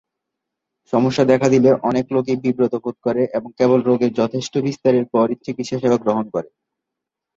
[0.93, 5.77] সমস্যা দেখা দিলে অনেক লোকই বিব্রত বোধ করে এবং কেবল রোগের যথেষ্ট বিস্তারের পরই চিকিৎসা
[5.79, 6.49] সেবা গ্রহণ করে।